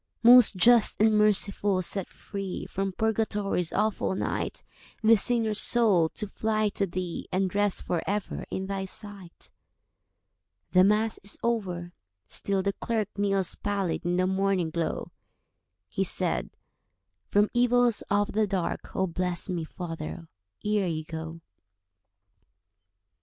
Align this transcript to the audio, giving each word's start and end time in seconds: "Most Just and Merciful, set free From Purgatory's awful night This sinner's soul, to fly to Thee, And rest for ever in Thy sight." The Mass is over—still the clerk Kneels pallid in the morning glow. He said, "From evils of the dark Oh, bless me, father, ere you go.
"Most 0.23 0.55
Just 0.55 0.99
and 0.99 1.15
Merciful, 1.15 1.83
set 1.83 2.09
free 2.09 2.65
From 2.65 2.91
Purgatory's 2.91 3.71
awful 3.71 4.15
night 4.15 4.63
This 5.03 5.21
sinner's 5.21 5.59
soul, 5.61 6.09
to 6.15 6.27
fly 6.27 6.69
to 6.69 6.87
Thee, 6.87 7.27
And 7.31 7.53
rest 7.53 7.83
for 7.83 8.01
ever 8.07 8.43
in 8.49 8.65
Thy 8.65 8.85
sight." 8.85 9.51
The 10.71 10.83
Mass 10.83 11.19
is 11.21 11.37
over—still 11.43 12.63
the 12.63 12.73
clerk 12.73 13.09
Kneels 13.15 13.53
pallid 13.53 14.03
in 14.03 14.15
the 14.15 14.25
morning 14.25 14.71
glow. 14.71 15.11
He 15.87 16.03
said, 16.03 16.49
"From 17.29 17.51
evils 17.53 18.01
of 18.09 18.31
the 18.31 18.47
dark 18.47 18.95
Oh, 18.95 19.05
bless 19.05 19.51
me, 19.51 19.63
father, 19.63 20.27
ere 20.65 20.87
you 20.87 21.03
go. 21.05 21.41